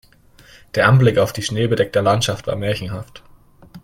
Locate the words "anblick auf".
0.87-1.31